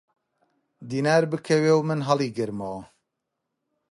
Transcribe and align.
دینار 0.89 1.23
بکەوێ 1.31 1.73
و 1.75 1.85
من 1.89 1.99
هەڵیگرمەوە! 2.07 2.81